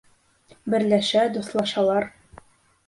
Берләшә, 0.75 1.21
дуҫлашалар. 1.37 2.13